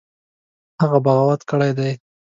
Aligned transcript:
هغه 0.81 0.97
بغاوت 1.05 1.41
کړی 1.49 1.71
دی. 1.77 1.91